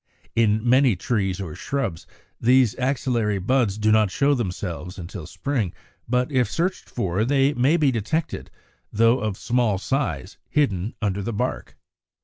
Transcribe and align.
In 0.35 0.67
many 0.67 0.95
trees 0.95 1.39
or 1.39 1.53
shrubs 1.53 2.07
these 2.39 2.75
axillary 2.79 3.37
buds 3.37 3.77
do 3.77 3.91
not 3.91 4.09
show 4.09 4.33
themselves 4.33 4.97
until 4.97 5.27
spring; 5.27 5.73
but 6.09 6.31
if 6.31 6.49
searched 6.49 6.89
for, 6.89 7.23
they 7.23 7.53
may 7.53 7.77
be 7.77 7.91
detected, 7.91 8.49
though 8.91 9.19
of 9.19 9.37
small 9.37 9.77
size, 9.77 10.39
hidden 10.49 10.95
under 11.03 11.21
the 11.21 11.33
bark. 11.33 11.77